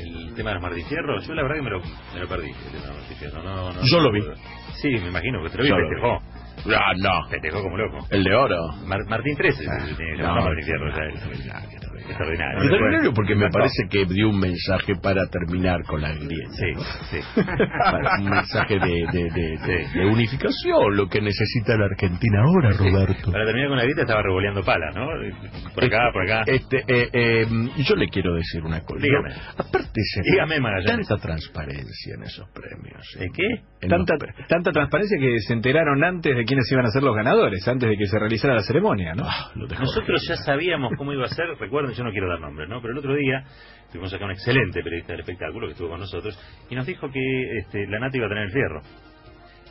el 0.00 0.34
tema 0.34 0.50
de 0.50 0.54
los 0.54 0.62
martifierros? 0.62 1.26
Yo 1.26 1.34
la 1.34 1.42
verdad 1.42 1.56
que 1.56 1.62
me 1.62 1.70
lo, 1.70 1.80
me 1.80 2.20
lo 2.20 2.28
perdí, 2.28 2.50
el 2.50 2.70
tema 2.72 2.82
de 2.82 2.88
los 2.88 2.96
martifierros. 2.98 3.44
No, 3.44 3.72
no, 3.72 3.80
Yo 3.82 4.00
lo 4.00 4.12
vi. 4.12 4.22
Sí, 4.80 4.88
me 4.88 5.08
imagino 5.08 5.42
que 5.42 5.50
te 5.50 5.58
lo 5.58 5.62
vi, 5.64 5.68
Yo 5.70 5.76
lo 5.78 5.88
festejó. 5.88 6.22
Ah, 6.76 6.92
no. 6.98 7.28
Festejó 7.30 7.62
como 7.62 7.76
loco. 7.76 8.06
El 8.10 8.24
de 8.24 8.34
oro. 8.34 8.56
Mar- 8.86 9.04
Martín 9.08 9.36
13, 9.36 9.64
Ah, 9.68 9.78
no, 9.78 10.16
llamar 10.16 10.44
Martín 10.44 10.64
Fierro. 10.64 10.90
ya 11.44 11.60
extraordinario. 12.08 12.62
extraordinario. 12.62 13.12
Porque 13.14 13.34
me 13.34 13.48
parece 13.50 13.88
que 13.90 14.04
dio 14.06 14.28
un 14.28 14.38
mensaje 14.40 14.94
para 15.02 15.26
terminar 15.28 15.82
con 15.84 16.00
la 16.02 16.12
grieta. 16.12 16.52
Sí, 16.52 16.74
sí. 17.10 17.40
Para 17.42 18.18
un 18.20 18.30
mensaje 18.30 18.78
de, 18.78 19.06
de, 19.12 19.30
de, 19.30 19.58
de- 19.58 19.88
de 20.00 20.06
unificación, 20.06 20.96
lo 20.96 21.08
que 21.08 21.20
necesita 21.20 21.76
la 21.76 21.86
Argentina 21.86 22.40
ahora, 22.42 22.70
Roberto. 22.76 23.30
Para 23.32 23.44
terminar 23.46 23.68
con 23.68 23.78
la 23.78 23.84
grita 23.84 24.02
estaba 24.02 24.22
revoleando 24.22 24.62
palas, 24.62 24.94
¿no? 24.94 25.06
Por 25.74 25.84
acá, 25.84 26.10
por 26.12 26.22
acá. 26.22 26.42
Este, 26.46 26.78
eh, 26.86 27.08
eh, 27.12 27.46
yo 27.88 27.94
le 27.96 28.08
quiero 28.08 28.34
decir 28.34 28.62
una 28.62 28.80
cosa. 28.82 29.00
Dígame. 29.02 29.34
Aparte, 29.56 30.00
se 30.02 30.22
Dígame, 30.30 30.60
Magallanes. 30.60 31.06
tanta 31.08 31.22
transparencia 31.22 32.14
en 32.16 32.22
esos 32.24 32.48
premios. 32.50 33.16
¿eh? 33.16 33.20
¿De 33.20 33.30
qué? 33.32 33.46
En 33.82 33.88
Tanta, 33.88 34.14
los 34.14 34.46
tanta 34.48 34.70
transparencia 34.72 35.18
que 35.18 35.40
se 35.40 35.52
enteraron 35.52 36.02
antes 36.04 36.36
de 36.36 36.44
quiénes 36.44 36.70
iban 36.70 36.86
a 36.86 36.90
ser 36.90 37.02
los 37.02 37.14
ganadores, 37.16 37.66
antes 37.66 37.88
de 37.88 37.96
que 37.96 38.06
se 38.06 38.18
realizara 38.18 38.54
la 38.54 38.62
ceremonia, 38.62 39.14
¿no? 39.14 39.24
Ah, 39.26 39.50
lo 39.54 39.66
dejó 39.66 39.82
Nosotros 39.82 40.24
ya 40.28 40.36
sabíamos 40.36 40.92
cómo 40.96 41.12
iba 41.12 41.24
a 41.24 41.28
ser, 41.28 41.46
recuerden, 41.58 41.91
yo 41.92 42.04
no 42.04 42.10
quiero 42.10 42.28
dar 42.28 42.40
nombres, 42.40 42.68
¿no? 42.68 42.80
Pero 42.80 42.92
el 42.92 42.98
otro 42.98 43.14
día 43.14 43.44
tuvimos 43.90 44.12
acá 44.12 44.24
un 44.24 44.32
excelente 44.32 44.82
periodista 44.82 45.12
del 45.12 45.20
espectáculo 45.20 45.66
que 45.66 45.72
estuvo 45.72 45.90
con 45.90 46.00
nosotros 46.00 46.38
y 46.70 46.74
nos 46.74 46.86
dijo 46.86 47.10
que 47.10 47.58
este, 47.58 47.86
la 47.86 47.98
nata 47.98 48.16
iba 48.16 48.26
a 48.26 48.30
tener 48.30 48.44
el 48.44 48.52
fierro. 48.52 48.80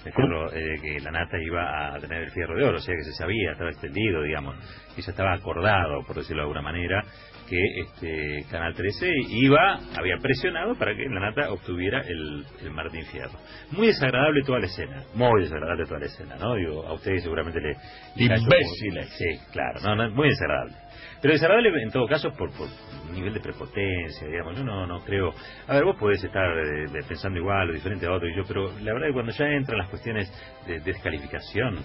El 0.04 0.14
fierro, 0.14 0.52
eh, 0.52 0.76
que 0.82 1.00
la 1.00 1.12
nata 1.12 1.38
iba 1.40 1.94
a 1.94 2.00
tener 2.00 2.24
el 2.24 2.32
fierro 2.32 2.58
de 2.58 2.64
oro, 2.64 2.78
o 2.78 2.82
sea 2.82 2.96
que 2.96 3.04
se 3.04 3.14
sabía, 3.14 3.52
estaba 3.52 3.70
extendido, 3.70 4.24
digamos, 4.24 4.56
y 4.98 5.02
ya 5.02 5.12
estaba 5.12 5.34
acordado, 5.34 6.04
por 6.08 6.16
decirlo 6.16 6.42
de 6.42 6.48
alguna 6.48 6.62
manera, 6.64 7.04
que 7.52 7.82
este 7.82 8.50
Canal 8.50 8.74
13 8.74 9.10
iba, 9.30 9.80
había 9.98 10.18
presionado 10.18 10.76
para 10.76 10.96
que 10.96 11.04
la 11.04 11.20
nata 11.20 11.52
obtuviera 11.52 12.02
el, 12.02 12.46
el 12.62 12.72
Martín 12.72 13.06
Fierro. 13.12 13.38
Muy 13.72 13.88
desagradable 13.88 14.42
toda 14.44 14.60
la 14.60 14.68
escena, 14.68 15.04
muy 15.16 15.42
desagradable 15.42 15.86
toda 15.86 16.00
la 16.00 16.06
escena, 16.06 16.36
¿no? 16.38 16.56
Digo, 16.56 16.88
a 16.88 16.94
ustedes 16.94 17.24
seguramente 17.24 17.60
le... 17.60 17.76
Imbéciles. 18.16 19.10
Sí, 19.18 19.40
claro, 19.52 19.82
no, 19.84 19.96
no, 19.96 20.10
muy 20.12 20.30
desagradable. 20.30 20.76
Pero 21.22 21.34
desagradable 21.34 21.70
en 21.84 21.92
todo 21.92 22.08
caso 22.08 22.32
por, 22.34 22.52
por 22.54 22.68
un 23.08 23.14
nivel 23.14 23.34
de 23.34 23.40
prepotencia, 23.40 24.28
digamos. 24.28 24.58
Yo 24.58 24.64
no, 24.64 24.88
no 24.88 25.04
creo. 25.04 25.34
A 25.68 25.74
ver, 25.76 25.84
vos 25.84 25.96
podés 25.98 26.24
estar 26.24 26.58
eh, 26.58 26.88
pensando 27.08 27.40
igual 27.40 27.70
o 27.70 27.74
diferente 27.74 28.08
a 28.08 28.12
otro 28.12 28.28
y 28.28 28.36
yo, 28.36 28.44
pero 28.48 28.72
la 28.80 28.94
verdad 28.94 29.08
que 29.08 29.14
cuando 29.14 29.32
ya 29.32 29.46
entran 29.46 29.78
las 29.78 29.90
cuestiones 29.90 30.32
de, 30.66 30.80
descalificación, 30.80 31.80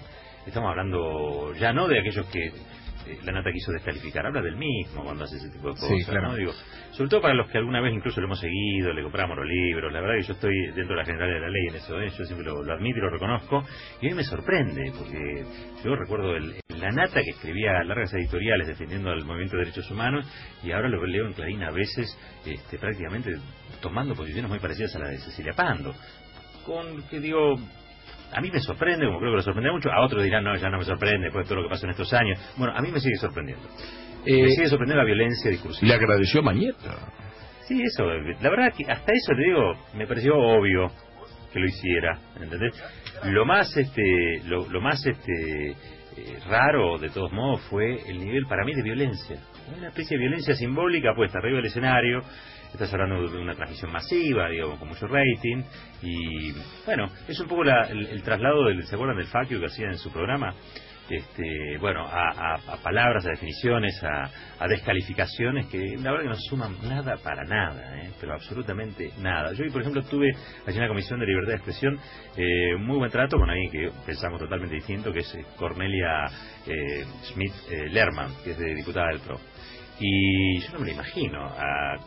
estamos 0.45 0.69
hablando 0.69 1.53
ya 1.53 1.71
no 1.73 1.87
de 1.87 1.99
aquellos 1.99 2.25
que 2.27 2.45
eh, 2.47 3.19
la 3.23 3.31
nata 3.31 3.51
quiso 3.51 3.71
descalificar, 3.71 4.25
habla 4.25 4.41
del 4.41 4.55
mismo 4.57 5.03
cuando 5.03 5.23
hace 5.25 5.37
ese 5.37 5.49
tipo 5.49 5.67
de 5.69 5.73
cosas, 5.75 5.89
Sí, 5.89 6.03
claro. 6.05 6.29
¿no? 6.29 6.35
Digo, 6.35 6.51
sobre 6.91 7.09
todo 7.09 7.21
para 7.21 7.33
los 7.35 7.49
que 7.51 7.57
alguna 7.59 7.79
vez 7.79 7.93
incluso 7.93 8.19
lo 8.21 8.25
hemos 8.27 8.39
seguido, 8.39 8.91
le 8.91 9.03
compramos 9.03 9.37
los 9.37 9.45
libros, 9.45 9.93
la 9.93 10.01
verdad 10.01 10.15
que 10.15 10.23
yo 10.27 10.33
estoy 10.33 10.55
dentro 10.75 10.95
de 10.95 10.95
la 10.95 11.05
general 11.05 11.29
de 11.31 11.39
la 11.39 11.49
ley 11.49 11.67
en 11.69 11.75
eso, 11.75 12.01
¿eh? 12.01 12.09
yo 12.17 12.25
siempre 12.25 12.45
lo, 12.47 12.63
lo 12.63 12.73
admito 12.73 12.97
y 12.97 13.01
lo 13.01 13.09
reconozco, 13.11 13.63
y 14.01 14.07
a 14.07 14.09
mí 14.09 14.15
me 14.15 14.23
sorprende, 14.23 14.91
porque 14.97 15.45
yo 15.83 15.95
recuerdo 15.95 16.35
el- 16.35 16.55
la 16.79 16.91
nata 16.91 17.21
que 17.23 17.31
escribía 17.31 17.83
largas 17.83 18.13
editoriales 18.13 18.67
defendiendo 18.67 19.09
al 19.09 19.23
movimiento 19.25 19.57
de 19.57 19.63
derechos 19.65 19.89
humanos, 19.91 20.25
y 20.63 20.71
ahora 20.71 20.89
lo 20.89 21.05
leo 21.05 21.25
en 21.27 21.33
Clarín 21.33 21.63
a 21.63 21.71
veces 21.71 22.17
este, 22.45 22.77
prácticamente 22.77 23.35
tomando 23.81 24.15
posiciones 24.15 24.49
muy 24.49 24.59
parecidas 24.59 24.95
a 24.95 24.99
la 24.99 25.09
de 25.09 25.17
Cecilia 25.17 25.53
Pando, 25.53 25.93
con 26.65 27.01
que 27.09 27.19
digo, 27.19 27.55
a 28.33 28.41
mí 28.41 28.51
me 28.51 28.59
sorprende, 28.59 29.05
como 29.05 29.19
creo 29.19 29.31
que 29.31 29.37
lo 29.37 29.41
sorprende 29.43 29.71
mucho, 29.71 29.89
a 29.91 30.05
otros 30.05 30.23
dirán, 30.23 30.43
no, 30.43 30.55
ya 30.55 30.69
no 30.69 30.77
me 30.79 30.85
sorprende 30.85 31.25
después 31.25 31.45
de 31.45 31.49
todo 31.49 31.61
lo 31.61 31.67
que 31.67 31.73
pasó 31.73 31.85
en 31.85 31.91
estos 31.91 32.13
años. 32.13 32.39
Bueno, 32.57 32.73
a 32.75 32.81
mí 32.81 32.91
me 32.91 32.99
sigue 32.99 33.15
sorprendiendo. 33.17 33.67
Eh, 34.25 34.43
me 34.43 34.49
sigue 34.49 34.67
sorprendiendo 34.67 35.01
la 35.01 35.05
violencia 35.05 35.45
Le 35.45 35.51
discursiva. 35.51 35.95
agradeció 35.95 36.41
a 36.41 36.43
Mañeta. 36.43 37.13
Sí, 37.67 37.81
eso, 37.83 38.05
la 38.05 38.49
verdad 38.49 38.73
que 38.75 38.83
hasta 38.89 39.11
eso 39.13 39.33
te 39.35 39.43
digo, 39.43 39.73
me 39.95 40.07
pareció 40.07 40.35
obvio 40.37 40.89
que 41.51 41.59
lo 41.59 41.65
hiciera, 41.65 42.19
¿entendés? 42.41 42.73
Lo 43.25 43.45
más, 43.45 43.75
este, 43.77 44.41
lo, 44.45 44.67
lo 44.69 44.81
más, 44.81 45.05
este, 45.05 45.75
eh, 46.17 46.39
raro 46.47 46.97
de 46.97 47.09
todos 47.09 47.31
modos 47.31 47.61
fue 47.69 48.01
el 48.09 48.19
nivel 48.19 48.45
para 48.47 48.65
mí 48.65 48.73
de 48.73 48.81
violencia. 48.83 49.37
Una 49.77 49.87
especie 49.89 50.17
de 50.17 50.23
violencia 50.23 50.55
simbólica 50.55 51.13
puesta 51.15 51.39
arriba 51.39 51.57
del 51.57 51.65
escenario, 51.67 52.21
estás 52.73 52.91
hablando 52.93 53.29
de 53.29 53.37
una 53.41 53.53
transmisión 53.55 53.91
masiva, 53.91 54.49
digamos, 54.49 54.79
con 54.79 54.87
mucho 54.89 55.07
rating, 55.07 55.63
y 56.01 56.53
bueno, 56.85 57.07
es 57.27 57.39
un 57.39 57.47
poco 57.47 57.63
la- 57.63 57.87
el, 57.89 58.21
traslado 58.23 58.65
del, 58.65 58.83
¿se 58.83 58.95
acuerdan 58.95 59.17
del 59.17 59.27
Facio 59.27 59.59
que 59.59 59.67
hacía 59.67 59.87
en 59.87 59.97
su 59.97 60.11
programa? 60.11 60.53
Este, 61.09 61.77
bueno, 61.79 62.05
a, 62.05 62.29
a- 62.31 62.73
a 62.73 62.77
palabras, 62.83 63.25
a 63.25 63.29
definiciones, 63.29 64.01
a, 64.03 64.29
a 64.59 64.67
descalificaciones 64.67 65.67
que 65.67 65.95
la 65.97 66.11
verdad 66.11 66.23
que 66.23 66.29
no 66.29 66.35
suman 66.49 66.75
nada 66.87 67.15
para 67.23 67.43
nada, 67.45 67.97
¿eh? 68.01 68.11
pero 68.19 68.33
absolutamente 68.33 69.11
nada. 69.19 69.53
Yo, 69.53 69.63
por 69.71 69.81
ejemplo, 69.81 70.03
tuve 70.03 70.29
allí 70.65 70.75
en 70.75 70.81
la 70.81 70.87
Comisión 70.89 71.19
de 71.19 71.25
Libertad 71.27 71.51
de 71.51 71.55
Expresión 71.55 71.99
eh, 72.35 72.75
muy 72.77 72.97
buen 72.97 73.09
trato 73.11 73.37
con 73.37 73.49
alguien 73.49 73.71
que 73.71 73.89
pensamos 74.05 74.39
totalmente 74.39 74.75
distinto, 74.75 75.13
que 75.13 75.19
es 75.19 75.37
Cornelia 75.55 76.25
eh, 76.65 77.05
Schmidt 77.23 77.53
eh, 77.71 77.89
Lerman, 77.89 78.31
que 78.43 78.51
es 78.51 78.57
de 78.57 78.75
diputada 78.75 79.07
del 79.07 79.19
PRO. 79.21 79.39
Y 79.99 80.59
yo 80.59 80.73
no 80.73 80.79
me 80.79 80.87
lo 80.87 80.91
imagino 80.91 81.43
a 81.45 81.97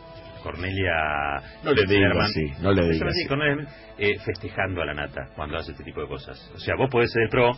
Cornelia 0.43 1.41
No 1.63 1.71
le 1.73 1.81
digas 1.85 1.89
Lerman, 2.09 2.25
así, 2.25 2.61
no 2.61 2.71
le 2.71 2.83
digas 2.89 3.09
así. 3.09 3.27
Cornelia, 3.27 3.67
eh, 3.97 4.17
festejando 4.25 4.81
a 4.81 4.85
la 4.85 4.93
nata 4.93 5.29
cuando 5.35 5.57
hace 5.57 5.71
este 5.71 5.83
tipo 5.83 6.01
de 6.01 6.07
cosas. 6.07 6.51
O 6.55 6.59
sea, 6.59 6.75
vos 6.77 6.89
podés 6.89 7.11
ser 7.11 7.21
del 7.23 7.29
PRO, 7.29 7.51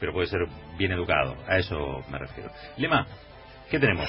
pero 0.00 0.12
puede 0.12 0.26
ser 0.26 0.40
bien 0.78 0.92
educado. 0.92 1.36
A 1.46 1.58
eso 1.58 2.02
me 2.10 2.18
refiero. 2.18 2.50
Lema, 2.78 3.06
¿qué 3.70 3.78
tenemos? 3.78 4.08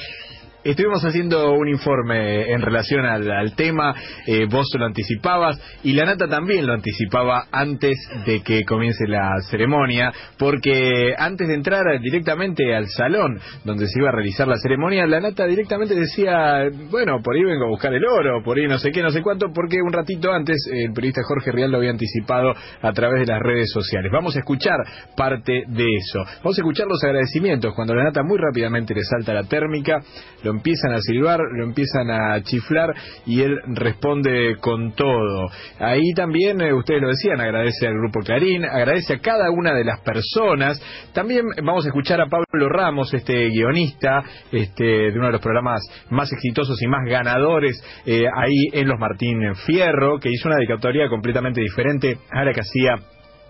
Estuvimos 0.63 1.03
haciendo 1.03 1.53
un 1.53 1.67
informe 1.69 2.51
en 2.51 2.61
relación 2.61 3.03
al, 3.03 3.31
al 3.31 3.55
tema, 3.55 3.95
eh, 4.27 4.45
vos 4.47 4.67
lo 4.77 4.85
anticipabas 4.85 5.59
y 5.83 5.93
la 5.93 6.05
Nata 6.05 6.27
también 6.27 6.67
lo 6.67 6.73
anticipaba 6.73 7.45
antes 7.51 7.97
de 8.27 8.43
que 8.43 8.63
comience 8.63 9.07
la 9.07 9.41
ceremonia, 9.49 10.11
porque 10.37 11.15
antes 11.17 11.47
de 11.47 11.55
entrar 11.55 11.83
directamente 11.99 12.75
al 12.75 12.85
salón 12.89 13.39
donde 13.65 13.87
se 13.87 13.99
iba 13.99 14.09
a 14.09 14.11
realizar 14.11 14.47
la 14.47 14.57
ceremonia, 14.57 15.07
la 15.07 15.19
Nata 15.19 15.47
directamente 15.47 15.95
decía, 15.95 16.69
bueno, 16.91 17.23
por 17.23 17.35
ahí 17.35 17.43
vengo 17.43 17.65
a 17.65 17.69
buscar 17.69 17.91
el 17.95 18.05
oro, 18.05 18.43
por 18.43 18.59
ahí 18.59 18.67
no 18.67 18.77
sé 18.77 18.91
qué, 18.91 19.01
no 19.01 19.09
sé 19.09 19.23
cuánto, 19.23 19.47
porque 19.51 19.81
un 19.81 19.91
ratito 19.91 20.31
antes 20.31 20.57
el 20.71 20.93
periodista 20.93 21.21
Jorge 21.23 21.51
Rial 21.51 21.71
lo 21.71 21.77
había 21.77 21.89
anticipado 21.89 22.53
a 22.83 22.93
través 22.93 23.21
de 23.21 23.33
las 23.33 23.41
redes 23.41 23.71
sociales. 23.71 24.11
Vamos 24.13 24.35
a 24.35 24.39
escuchar 24.39 24.77
parte 25.17 25.63
de 25.67 25.87
eso. 25.95 26.19
Vamos 26.43 26.55
a 26.55 26.61
escuchar 26.61 26.85
los 26.85 27.03
agradecimientos 27.03 27.73
cuando 27.75 27.95
la 27.95 28.03
Nata 28.03 28.21
muy 28.21 28.37
rápidamente 28.37 28.93
le 28.93 29.01
salta 29.01 29.33
la 29.33 29.45
térmica, 29.45 29.99
empiezan 30.51 30.93
a 30.93 30.99
silbar, 31.01 31.39
lo 31.39 31.63
empiezan 31.63 32.09
a 32.09 32.41
chiflar 32.43 32.93
y 33.25 33.41
él 33.41 33.57
responde 33.67 34.57
con 34.59 34.93
todo. 34.93 35.49
Ahí 35.79 36.13
también, 36.15 36.61
eh, 36.61 36.73
ustedes 36.73 37.01
lo 37.01 37.09
decían, 37.09 37.39
agradece 37.41 37.87
al 37.87 37.93
Grupo 37.93 38.19
Clarín, 38.21 38.65
agradece 38.65 39.15
a 39.15 39.19
cada 39.19 39.49
una 39.51 39.73
de 39.73 39.83
las 39.83 39.99
personas. 40.01 40.81
También 41.13 41.45
vamos 41.63 41.85
a 41.85 41.89
escuchar 41.89 42.21
a 42.21 42.27
Pablo 42.27 42.69
Ramos, 42.69 43.13
este 43.13 43.49
guionista 43.49 44.23
este, 44.51 44.83
de 44.83 45.13
uno 45.15 45.27
de 45.27 45.33
los 45.33 45.41
programas 45.41 45.81
más 46.09 46.31
exitosos 46.31 46.81
y 46.81 46.87
más 46.87 47.01
ganadores 47.05 47.81
eh, 48.05 48.25
ahí 48.35 48.67
en 48.73 48.87
Los 48.87 48.99
Martín 48.99 49.39
Fierro, 49.65 50.19
que 50.19 50.29
hizo 50.29 50.47
una 50.47 50.57
dedicatoria 50.57 51.09
completamente 51.09 51.61
diferente 51.61 52.17
a 52.31 52.43
la 52.43 52.53
que 52.53 52.61
hacía 52.61 52.95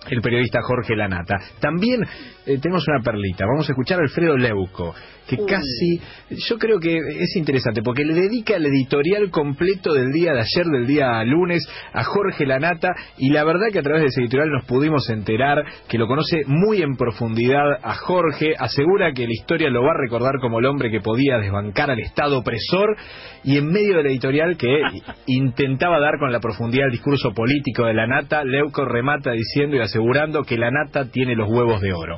el 0.09 0.21
periodista 0.21 0.59
Jorge 0.62 0.95
Lanata. 0.95 1.36
También 1.59 2.01
eh, 2.45 2.57
tenemos 2.59 2.88
una 2.88 3.03
perlita. 3.03 3.45
Vamos 3.45 3.69
a 3.69 3.74
escuchar 3.74 4.00
a 4.00 4.03
Alfredo 4.03 4.36
Leuco, 4.36 4.95
que 5.27 5.38
casi, 5.45 6.01
yo 6.30 6.57
creo 6.57 6.80
que 6.80 6.98
es 6.98 7.36
interesante, 7.36 7.81
porque 7.83 8.03
le 8.03 8.15
dedica 8.15 8.56
el 8.56 8.65
editorial 8.65 9.30
completo 9.30 9.94
del 9.94 10.12
día 10.12 10.33
de 10.33 10.39
ayer, 10.39 10.65
del 10.65 10.88
día 10.88 11.24
lunes, 11.24 11.68
a 11.94 12.03
Jorge 12.03 12.45
Lanata, 12.45 12.89
y 13.18 13.30
la 13.30 13.44
verdad 13.44 13.68
que 13.71 13.80
a 13.80 13.83
través 13.83 14.01
de 14.01 14.07
ese 14.07 14.21
editorial 14.21 14.50
nos 14.50 14.65
pudimos 14.65 15.07
enterar 15.09 15.63
que 15.88 16.00
lo 16.00 16.07
conoce 16.07 16.42
muy 16.48 16.81
en 16.81 16.95
profundidad 16.95 17.71
a 17.83 17.94
Jorge, 17.95 18.56
asegura 18.57 19.13
que 19.13 19.27
la 19.27 19.33
historia 19.33 19.69
lo 19.69 19.83
va 19.83 19.92
a 19.92 20.01
recordar 20.01 20.39
como 20.42 20.59
el 20.59 20.65
hombre 20.65 20.89
que 20.89 21.00
podía 21.00 21.38
desbancar 21.38 21.92
al 21.92 22.00
Estado 22.00 22.39
opresor, 22.39 22.98
y 23.44 23.57
en 23.57 23.68
medio 23.68 23.98
del 23.98 24.07
editorial 24.07 24.57
que 24.57 24.81
intentaba 25.27 26.00
dar 26.00 26.18
con 26.19 26.31
la 26.31 26.39
profundidad 26.39 26.86
del 26.86 26.94
discurso 26.94 27.31
político 27.33 27.86
de 27.86 27.94
Lanata, 27.94 28.44
Leuco 28.44 28.83
remata 28.86 29.31
diciendo, 29.31 29.75
y 29.75 29.80
asegurando 29.91 30.43
que 30.43 30.57
la 30.57 30.71
nata 30.71 31.11
tiene 31.11 31.35
los 31.35 31.49
huevos 31.49 31.81
de 31.81 31.93
oro. 31.93 32.17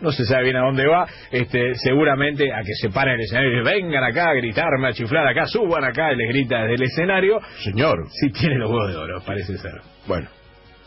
No 0.00 0.12
se 0.12 0.24
sabe 0.24 0.44
bien 0.44 0.56
a 0.56 0.60
dónde 0.60 0.86
va, 0.86 1.06
este, 1.30 1.74
seguramente 1.76 2.52
a 2.52 2.62
que 2.62 2.74
se 2.74 2.90
para 2.90 3.14
el 3.14 3.20
escenario 3.20 3.60
y 3.60 3.64
vengan 3.64 4.04
acá 4.04 4.30
a 4.30 4.34
gritarme, 4.34 4.88
a 4.88 4.92
chiflar 4.92 5.26
acá, 5.26 5.46
suban 5.46 5.84
acá, 5.84 6.12
y 6.12 6.16
les 6.16 6.28
grita 6.28 6.62
desde 6.62 6.74
el 6.74 6.82
escenario. 6.82 7.40
Señor. 7.64 8.06
Sí 8.10 8.30
tiene 8.30 8.58
los 8.58 8.70
huevos 8.70 8.92
de 8.92 8.96
oro, 8.96 9.22
parece 9.24 9.56
ser. 9.56 9.80
Bueno, 10.06 10.28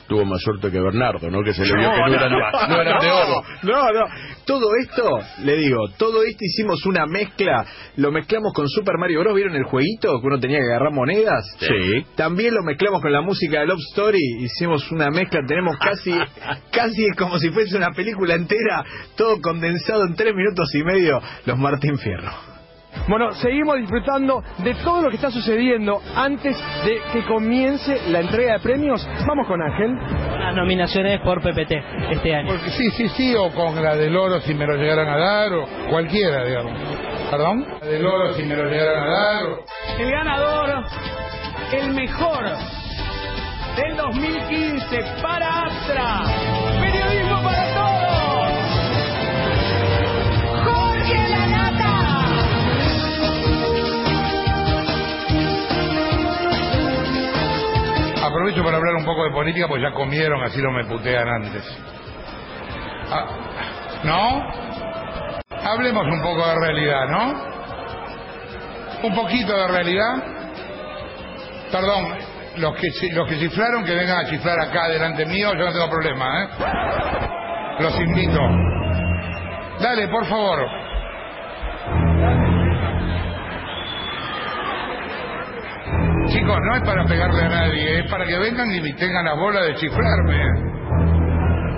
tuvo 0.09 0.25
más 0.25 0.41
suerte 0.41 0.71
que 0.71 0.81
Bernardo, 0.81 1.29
¿no? 1.29 1.43
Que 1.43 1.53
se 1.53 1.63
le 1.63 1.77
vio 1.77 1.89
que 1.89 1.97
no 1.97 2.15
eran, 2.15 2.31
no 2.31 2.81
eran 2.81 2.99
de 2.99 3.11
oro. 3.11 3.43
No, 3.63 3.93
no. 3.93 4.05
Todo 4.45 4.75
esto, 4.81 5.19
le 5.43 5.55
digo, 5.57 5.77
todo 5.97 6.23
esto 6.23 6.43
hicimos 6.43 6.83
una 6.85 7.05
mezcla, 7.05 7.63
lo 7.97 8.11
mezclamos 8.11 8.51
con 8.53 8.67
Super 8.67 8.95
Mario 8.97 9.21
Bros. 9.21 9.35
¿Vieron 9.35 9.55
el 9.55 9.63
jueguito 9.63 10.19
que 10.19 10.27
uno 10.27 10.39
tenía 10.39 10.57
que 10.57 10.65
agarrar 10.65 10.91
monedas? 10.91 11.55
Sí. 11.59 12.05
También 12.15 12.55
lo 12.55 12.63
mezclamos 12.63 13.01
con 13.01 13.13
la 13.13 13.21
música 13.21 13.59
de 13.59 13.67
Love 13.67 13.79
Story, 13.91 14.19
hicimos 14.39 14.91
una 14.91 15.09
mezcla, 15.11 15.41
tenemos 15.47 15.77
casi, 15.77 16.11
casi 16.71 17.07
como 17.17 17.37
si 17.37 17.51
fuese 17.51 17.77
una 17.77 17.91
película 17.91 18.33
entera, 18.33 18.83
todo 19.15 19.39
condensado 19.39 20.03
en 20.05 20.15
tres 20.15 20.33
minutos 20.35 20.73
y 20.73 20.83
medio, 20.83 21.21
los 21.45 21.57
Martín 21.57 21.97
Fierro. 21.99 22.48
Bueno, 23.07 23.31
seguimos 23.33 23.77
disfrutando 23.77 24.43
de 24.59 24.75
todo 24.75 25.01
lo 25.01 25.09
que 25.09 25.15
está 25.15 25.31
sucediendo 25.31 26.01
antes 26.15 26.57
de 26.85 27.01
que 27.11 27.23
comience 27.25 28.09
la 28.09 28.19
entrega 28.19 28.53
de 28.53 28.59
premios. 28.59 29.07
Vamos 29.27 29.47
con 29.47 29.61
Ángel. 29.61 29.95
Las 30.39 30.55
nominaciones 30.55 31.19
por 31.21 31.41
PPT 31.41 31.71
este 32.11 32.35
año. 32.35 32.49
Porque 32.49 32.69
sí, 32.71 32.89
sí, 32.91 33.07
sí, 33.09 33.35
o 33.35 33.51
con 33.51 33.81
la 33.81 33.95
del 33.95 34.15
oro 34.15 34.39
si 34.41 34.53
me 34.53 34.65
lo 34.65 34.75
llegaran 34.75 35.07
a 35.07 35.17
dar, 35.17 35.53
o 35.53 35.65
cualquiera, 35.89 36.45
digamos. 36.45 36.73
¿Perdón? 37.29 37.65
La 37.81 37.87
del 37.87 38.05
oro 38.05 38.33
si 38.33 38.43
me 38.43 38.55
lo 38.55 38.65
llegaran 38.65 39.03
a 39.03 39.09
dar, 39.09 39.45
o... 39.45 39.65
El 39.99 40.11
ganador, 40.11 40.85
el 41.73 41.93
mejor 41.93 42.45
del 43.75 43.95
2015 43.95 45.03
para 45.21 45.63
Astra. 45.63 46.88
Aprovecho 58.29 58.63
para 58.63 58.77
hablar 58.77 58.95
un 58.95 59.05
poco 59.05 59.23
de 59.23 59.31
política, 59.31 59.67
pues 59.67 59.81
ya 59.81 59.91
comieron, 59.91 60.43
así 60.43 60.61
no 60.61 60.71
me 60.71 60.85
putean 60.85 61.27
antes. 61.27 61.63
Ah, 63.11 63.25
¿No? 64.03 64.43
Hablemos 65.67 66.05
un 66.05 66.21
poco 66.21 66.47
de 66.47 66.55
realidad, 66.55 67.07
¿no? 67.07 67.33
Un 69.01 69.15
poquito 69.15 69.57
de 69.57 69.67
realidad. 69.67 70.23
Perdón, 71.71 72.17
los 72.57 72.75
que, 72.75 72.87
los 73.13 73.27
que 73.27 73.39
chiflaron, 73.39 73.83
que 73.83 73.95
vengan 73.95 74.25
a 74.25 74.29
chiflar 74.29 74.59
acá 74.61 74.89
delante 74.89 75.25
mío, 75.25 75.51
yo 75.53 75.65
no 75.65 75.71
tengo 75.71 75.89
problema, 75.89 76.43
¿eh? 76.43 76.49
Los 77.79 77.99
invito. 77.99 78.39
Dale, 79.79 80.07
por 80.07 80.25
favor. 80.27 80.59
Chicos, 86.29 86.57
no 86.61 86.75
es 86.75 86.83
para 86.83 87.05
pegarle 87.05 87.41
a 87.41 87.49
nadie, 87.49 87.99
es 87.99 88.11
para 88.11 88.25
que 88.25 88.37
vengan 88.37 88.69
y 88.71 88.93
tengan 88.93 89.25
la 89.25 89.33
bola 89.33 89.61
de 89.63 89.75
chiflarme. 89.75 90.69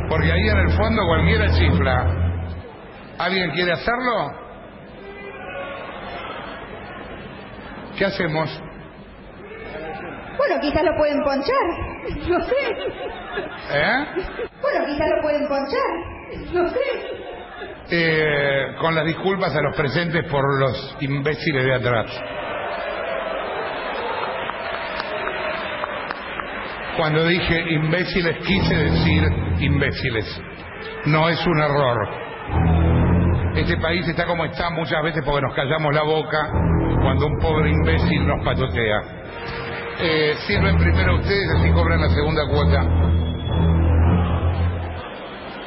Porque 0.09 0.29
ahí 0.29 0.49
en 0.49 0.57
el 0.57 0.69
fondo 0.71 1.01
cualquiera 1.07 1.47
chifla. 1.51 2.05
¿Alguien 3.17 3.51
quiere 3.51 3.71
hacerlo? 3.71 4.31
¿Qué 7.97 8.05
hacemos? 8.05 8.61
Bueno, 10.37 10.59
quizás 10.59 10.83
lo 10.83 10.97
pueden 10.97 11.23
ponchar. 11.23 11.65
No 12.27 12.41
sé. 12.41 12.55
¿Eh? 13.73 14.05
Bueno, 14.61 14.85
quizás 14.85 15.07
lo 15.15 15.21
pueden 15.21 15.47
ponchar. 15.47 16.51
No 16.53 16.69
sé. 16.69 16.79
Eh, 17.91 18.75
con 18.79 18.95
las 18.95 19.05
disculpas 19.05 19.55
a 19.55 19.61
los 19.61 19.75
presentes 19.77 20.25
por 20.29 20.43
los 20.59 20.97
imbéciles 20.99 21.63
de 21.63 21.73
atrás. 21.73 22.40
Cuando 27.01 27.25
dije 27.25 27.59
imbéciles 27.67 28.37
quise 28.45 28.75
decir 28.75 29.23
imbéciles. 29.59 30.39
No 31.05 31.29
es 31.29 31.47
un 31.47 31.59
error. 31.59 31.97
Este 33.55 33.75
país 33.77 34.07
está 34.07 34.27
como 34.27 34.45
está 34.45 34.69
muchas 34.69 35.01
veces 35.01 35.23
porque 35.25 35.41
nos 35.41 35.55
callamos 35.55 35.95
la 35.95 36.03
boca 36.03 36.47
cuando 37.01 37.25
un 37.25 37.39
pobre 37.39 37.71
imbécil 37.71 38.27
nos 38.27 38.45
patotea. 38.45 39.01
Eh, 39.99 40.35
sirven 40.45 40.77
primero 40.77 41.15
ustedes, 41.15 41.49
así 41.57 41.71
cobran 41.71 42.01
la 42.01 42.09
segunda 42.09 42.47
cuota. 42.47 42.83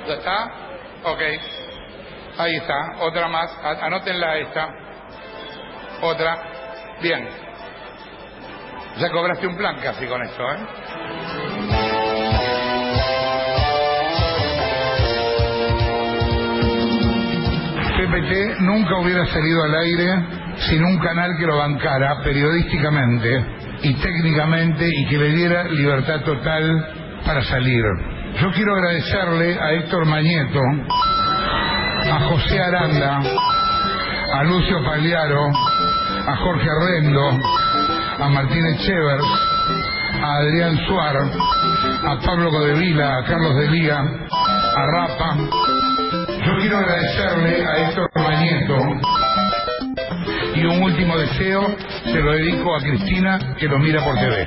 ¿Ya 0.07 0.15
está? 0.15 0.45
Ok. 1.03 1.21
Ahí 2.39 2.55
está. 2.55 2.93
Otra 3.01 3.27
más. 3.27 3.51
Anótenla 3.83 4.39
esta. 4.39 4.69
Otra. 6.01 6.39
Bien. 7.03 7.27
Ya 8.99 9.11
cobraste 9.11 9.49
un 9.49 9.57
plan 9.57 9.77
casi 9.83 10.07
con 10.07 10.23
esto, 10.23 10.43
¿eh? 10.53 10.59
PPT 18.15 18.61
nunca 18.61 18.97
hubiera 18.99 19.27
salido 19.27 19.65
al 19.65 19.75
aire 19.75 20.25
sin 20.69 20.85
un 20.85 20.99
canal 21.01 21.37
que 21.37 21.47
lo 21.47 21.57
bancara 21.57 22.23
periodísticamente 22.23 23.45
y 23.83 23.95
técnicamente 23.95 24.87
y 24.89 25.07
que 25.07 25.19
le 25.19 25.33
diera 25.33 25.65
libertad 25.65 26.21
total 26.21 26.87
para 27.27 27.43
salir. 27.43 27.83
Yo 28.41 28.53
quiero 28.53 28.75
agradecerle 28.77 29.59
a 29.61 29.73
Héctor 29.73 30.07
Mañeto, 30.07 30.61
a 32.13 32.21
José 32.29 32.61
Aranda, 32.61 33.21
a 34.35 34.45
Lucio 34.45 34.85
Pagliaro, 34.85 35.49
a 36.27 36.37
Jorge 36.37 36.69
Arrendo, 36.71 37.31
a 38.21 38.29
Martín 38.29 38.65
Echevers, 38.75 39.25
a 40.23 40.37
Adrián 40.37 40.79
Suar, 40.87 41.17
a 41.17 42.19
Pablo 42.25 42.51
Codevila, 42.51 43.19
a 43.19 43.25
Carlos 43.25 43.57
de 43.57 43.69
Liga, 43.71 43.99
a 43.99 44.87
Rapa. 44.87 45.84
Yo 46.45 46.57
quiero 46.61 46.77
agradecerle 46.79 47.67
a 47.67 47.89
Héctor 47.89 48.11
Mañeto 48.17 48.77
y 50.55 50.65
un 50.65 50.83
último 50.83 51.17
deseo 51.17 51.75
se 52.05 52.21
lo 52.21 52.33
dedico 52.33 52.75
a 52.75 52.81
Cristina 52.81 53.57
que 53.59 53.67
lo 53.67 53.79
mira 53.79 54.05
por 54.05 54.15
TV. 54.17 54.45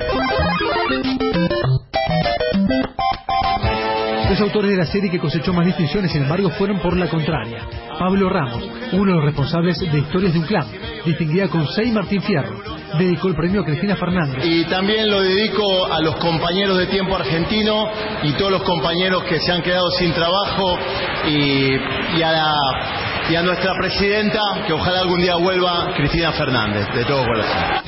Los 4.38 4.46
autores 4.50 4.70
de 4.70 4.76
la 4.76 4.86
serie 4.86 5.10
que 5.10 5.18
cosechó 5.18 5.52
más 5.52 5.66
distinciones, 5.66 6.12
sin 6.12 6.22
embargo, 6.22 6.48
fueron 6.50 6.78
por 6.78 6.96
la 6.96 7.08
contraria. 7.08 7.66
Pablo 7.98 8.28
Ramos, 8.28 8.70
uno 8.92 9.10
de 9.10 9.16
los 9.16 9.24
responsables 9.24 9.80
de 9.80 9.98
Historias 9.98 10.32
de 10.32 10.38
un 10.38 10.44
Clan, 10.46 10.64
distinguida 11.04 11.48
con 11.48 11.66
seis 11.66 11.92
Martín 11.92 12.22
Fierro, 12.22 12.56
dedicó 12.96 13.26
el 13.26 13.34
premio 13.34 13.62
a 13.62 13.64
Cristina 13.64 13.96
Fernández. 13.96 14.44
Y 14.44 14.64
también 14.66 15.10
lo 15.10 15.22
dedico 15.22 15.92
a 15.92 16.00
los 16.00 16.14
compañeros 16.18 16.78
de 16.78 16.86
Tiempo 16.86 17.16
Argentino 17.16 17.90
y 18.22 18.30
todos 18.34 18.52
los 18.52 18.62
compañeros 18.62 19.24
que 19.24 19.40
se 19.40 19.50
han 19.50 19.60
quedado 19.60 19.90
sin 19.98 20.12
trabajo 20.12 20.78
y 21.26 21.74
a 23.34 23.42
nuestra 23.42 23.74
presidenta, 23.76 24.40
que 24.68 24.72
ojalá 24.72 25.00
algún 25.00 25.20
día 25.20 25.34
vuelva, 25.34 25.94
Cristina 25.96 26.30
Fernández, 26.30 26.86
de 26.94 27.04
todo 27.06 27.24
corazón. 27.26 27.82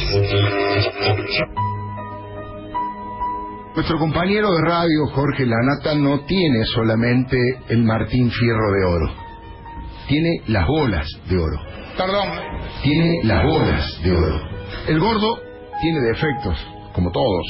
Nuestro 3.74 3.98
compañero 3.98 4.52
de 4.52 4.62
radio, 4.62 5.06
Jorge 5.12 5.46
Lanata, 5.46 5.94
no 5.94 6.24
tiene 6.24 6.64
solamente 6.64 7.36
el 7.68 7.84
Martín 7.84 8.28
Fierro 8.28 8.72
de 8.72 8.84
Oro. 8.84 9.14
Tiene 10.08 10.42
las 10.48 10.66
bolas 10.66 11.06
de 11.28 11.36
oro. 11.38 11.56
Perdón, 11.96 12.28
Tiene 12.82 13.20
las 13.22 13.44
bolas 13.44 14.02
de 14.02 14.10
oro. 14.10 14.40
El 14.88 14.98
gordo 14.98 15.38
tiene 15.80 16.00
defectos, 16.00 16.58
como 16.92 17.12
todos. 17.12 17.46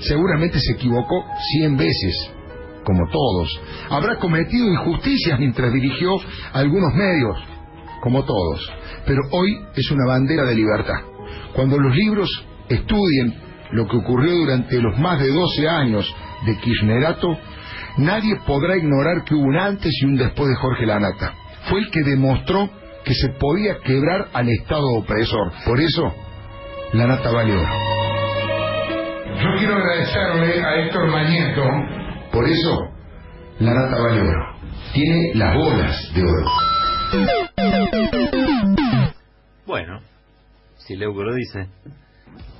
Seguramente 0.00 0.60
se 0.60 0.74
equivocó 0.74 1.24
cien 1.52 1.78
veces, 1.78 2.30
como 2.84 3.08
todos. 3.10 3.48
Habrá 3.88 4.18
cometido 4.18 4.66
injusticias 4.70 5.38
mientras 5.38 5.72
dirigió 5.72 6.10
algunos 6.52 6.92
medios, 6.94 7.38
como 8.02 8.22
todos. 8.22 8.70
Pero 9.06 9.22
hoy 9.30 9.50
es 9.74 9.90
una 9.90 10.06
bandera 10.06 10.44
de 10.44 10.56
libertad. 10.56 11.00
Cuando 11.54 11.78
los 11.78 11.96
libros 11.96 12.28
estudien 12.68 13.43
lo 13.74 13.88
que 13.88 13.96
ocurrió 13.96 14.32
durante 14.36 14.80
los 14.80 14.96
más 14.98 15.18
de 15.18 15.32
12 15.32 15.68
años 15.68 16.14
de 16.46 16.56
Kirchnerato, 16.58 17.36
nadie 17.98 18.36
podrá 18.46 18.76
ignorar 18.76 19.24
que 19.24 19.34
hubo 19.34 19.42
un 19.42 19.56
antes 19.56 19.90
y 20.00 20.06
un 20.06 20.16
después 20.16 20.48
de 20.48 20.56
Jorge 20.56 20.86
Lanata. 20.86 21.34
Fue 21.68 21.80
el 21.80 21.90
que 21.90 22.02
demostró 22.02 22.70
que 23.04 23.14
se 23.14 23.30
podía 23.30 23.78
quebrar 23.84 24.28
al 24.32 24.48
Estado 24.48 24.86
opresor. 24.96 25.52
Por 25.66 25.80
eso, 25.80 26.14
Lanata 26.92 27.32
vale 27.32 27.52
oro. 27.52 27.68
yo 29.42 29.58
quiero 29.58 29.74
agradecerle 29.74 30.64
a 30.64 30.76
Héctor 30.76 31.10
Mañeto 31.10 31.62
Por 32.30 32.48
eso, 32.48 32.78
Lanata 33.58 33.96
vale 34.00 34.20
oro. 34.20 34.54
Tiene 34.92 35.34
las 35.34 35.56
bolas 35.56 36.14
de 36.14 36.22
oro. 36.22 36.50
Bueno, 39.66 39.98
si 40.76 40.94
Leuco 40.94 41.24
lo 41.24 41.34
dice. 41.34 41.68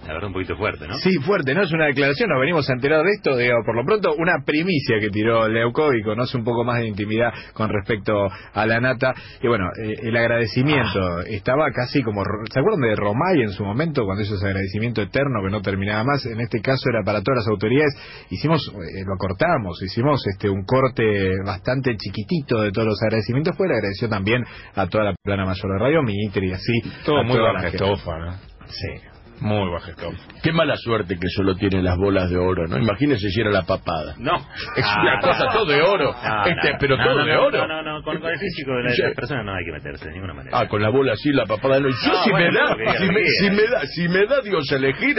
La 0.06 0.14
verdad, 0.14 0.28
un 0.28 0.32
poquito 0.34 0.56
fuerte, 0.56 0.86
¿no? 0.86 0.94
Sí, 0.98 1.10
fuerte, 1.24 1.54
¿no? 1.54 1.62
Es 1.62 1.72
una 1.72 1.86
declaración, 1.86 2.28
nos 2.30 2.40
venimos 2.40 2.68
a 2.68 2.72
enterar 2.74 3.02
de 3.02 3.10
esto, 3.10 3.36
digo, 3.36 3.56
por 3.64 3.74
lo 3.76 3.84
pronto, 3.84 4.14
una 4.16 4.44
primicia 4.44 4.98
que 5.00 5.10
tiró 5.10 5.48
Leuco 5.48 5.92
y 5.94 6.02
conoce 6.02 6.36
un 6.36 6.44
poco 6.44 6.64
más 6.64 6.78
de 6.80 6.86
intimidad 6.88 7.32
con 7.52 7.68
respecto 7.70 8.28
a 8.52 8.66
la 8.66 8.80
nata. 8.80 9.12
Y 9.42 9.48
bueno, 9.48 9.66
eh, 9.82 9.94
el 10.02 10.16
agradecimiento 10.16 11.00
Ah. 11.00 11.22
estaba 11.26 11.70
casi 11.72 12.02
como, 12.02 12.22
¿se 12.52 12.60
acuerdan 12.60 12.80
de 12.80 12.96
Romay 12.96 13.42
en 13.42 13.50
su 13.50 13.64
momento, 13.64 14.04
cuando 14.04 14.22
hizo 14.22 14.34
ese 14.34 14.46
agradecimiento 14.46 15.02
eterno 15.02 15.40
que 15.42 15.50
no 15.50 15.60
terminaba 15.62 16.04
más? 16.04 16.24
En 16.26 16.40
este 16.40 16.60
caso 16.60 16.88
era 16.90 17.02
para 17.04 17.22
todas 17.22 17.38
las 17.44 17.48
autoridades. 17.48 17.94
Hicimos, 18.30 18.60
eh, 18.74 19.04
lo 19.06 19.16
cortamos, 19.16 19.82
hicimos 19.82 20.22
este 20.26 20.48
un 20.48 20.64
corte 20.64 21.04
bastante 21.44 21.96
chiquitito 21.96 22.60
de 22.60 22.72
todos 22.72 22.88
los 22.88 23.02
agradecimientos. 23.02 23.56
Fue 23.56 23.66
agradeció 23.66 24.08
también 24.08 24.44
a 24.74 24.86
toda 24.86 25.04
la 25.04 25.14
plana 25.22 25.44
mayor 25.44 25.72
de 25.72 25.78
Radio 25.78 26.02
Mitre 26.02 26.46
y 26.46 26.52
así. 26.52 26.72
Todo 27.04 27.18
a 27.18 27.22
muy 27.22 27.36
toda 27.36 27.52
baja 27.52 27.68
estofa, 27.68 28.18
¿no? 28.18 28.32
Sí. 28.66 29.13
Muy 29.40 29.70
baja 29.70 29.90
estofa. 29.90 30.16
Qué 30.42 30.52
mala 30.52 30.76
suerte 30.76 31.16
que 31.18 31.28
solo 31.28 31.54
tiene 31.56 31.82
las 31.82 31.96
bolas 31.98 32.30
de 32.30 32.36
oro, 32.36 32.66
¿no? 32.68 32.78
Imagínese 32.78 33.28
si 33.30 33.40
era 33.40 33.50
la 33.50 33.62
papada. 33.62 34.14
No. 34.18 34.36
Es 34.76 34.84
Ah, 34.86 35.00
una 35.02 35.16
no, 35.16 35.20
cosa 35.22 35.44
no. 35.46 35.52
todo 35.52 35.66
de 35.66 35.82
oro. 35.82 36.12
No, 36.12 36.46
este, 36.46 36.72
pero 36.78 36.96
todo 36.96 37.24
de 37.24 37.36
oro. 37.36 37.66
No, 37.66 37.82
no, 37.82 37.82
no, 37.98 38.02
con, 38.02 38.18
con 38.20 38.30
el 38.30 38.38
físico 38.38 38.72
de 38.76 38.82
la, 38.84 38.90
Sí. 38.90 39.02
de 39.02 39.08
la 39.08 39.14
persona 39.14 39.42
no 39.42 39.54
hay 39.54 39.64
que 39.64 39.72
meterse 39.72 40.06
de 40.06 40.12
ninguna 40.12 40.34
manera. 40.34 40.58
Ah, 40.58 40.68
con 40.68 40.80
la 40.80 40.88
bola 40.88 41.12
así, 41.14 41.30
la 41.32 41.44
papada 41.46 41.80
no. 41.80 41.88
Yo 41.88 41.94
si 42.24 42.30
bueno, 42.30 42.50
me 42.76 42.84
da, 42.84 42.94
si 42.96 43.06
me, 43.08 43.24
si 43.26 43.70
da, 43.70 43.80
si 43.86 44.08
me 44.08 44.26
da 44.26 44.40
Dios 44.42 44.70
a 44.72 44.76
elegir, 44.76 45.16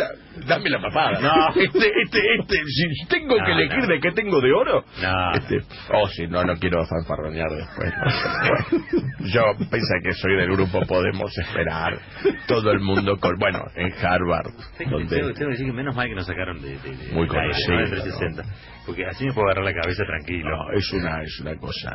dame 0.48 0.70
la 0.70 0.80
papada. 0.82 1.20
No. 1.20 1.50
Este, 1.62 1.92
este, 2.04 2.20
este, 2.40 2.56
si 2.66 3.08
tengo 3.08 3.36
que 3.46 3.52
elegir 3.52 3.86
de 3.88 4.00
qué 4.00 4.12
tengo 4.12 4.40
de 4.42 4.52
oro. 4.54 4.86
No. 5.02 5.32
Este, 5.34 5.62
oh, 5.94 6.08
sí, 6.10 6.26
no, 6.28 6.44
no 6.44 6.56
quiero 6.56 6.84
fanfarronear 6.86 7.50
después. 7.50 7.94
Bueno, 8.42 8.86
yo 9.34 9.42
pensé 9.70 9.94
que 10.04 10.14
soy 10.14 10.36
del 10.36 10.52
grupo 10.52 10.80
Podemos 10.88 11.38
Esperar. 11.38 11.98
Todo 12.48 12.72
el 12.72 12.80
mundo 12.80 13.18
con, 13.20 13.32
bueno, 13.40 13.60
en 13.76 13.92
Harvard, 14.06 14.52
Tengo, 14.78 14.92
donde 15.00 15.16
tengo- 15.16 15.34
tengo 15.34 15.50
que 15.50 15.52
decir 15.54 15.66
que 15.66 15.74
menos 15.74 15.96
mal 15.96 16.08
que 16.08 16.16
nos 16.16 16.26
sacaron 16.28 16.62
de, 16.62 16.78
de, 16.80 16.96
de 16.96 17.12
Muy 17.14 17.28
conocido, 17.28 17.74
¿no? 17.76 17.82
de 17.82 17.90
360. 17.90 18.44
Porque 18.86 19.06
así 19.06 19.26
me 19.26 19.34
puedo 19.34 19.48
agarrar 19.48 19.66
la 19.66 19.82
cabeza 19.82 20.04
tranquilo. 20.06 20.50
no, 20.50 20.72
es 20.78 20.94
una, 20.94 21.22
es 21.24 21.40
una 21.42 21.56
cosa. 21.58 21.92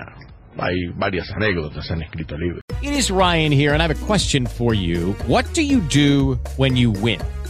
Hay 0.59 0.75
varias 0.97 1.31
anécdotas, 1.33 1.91
han 1.91 2.03
escrito 2.03 2.37
libros. 2.37 2.61
It 2.83 2.93
is 2.93 3.11
Ryan 3.11 3.53
here, 3.53 3.73
and 3.73 3.81
I 3.81 3.85
have 3.85 3.93
a 3.93 4.07
question 4.07 4.47
for 4.47 4.75
you. 4.75 5.15
What 5.29 5.45
do 5.55 5.63
you 5.63 5.81
do 5.95 6.39
when 6.57 6.77
you 6.77 6.91
win? 6.93 7.19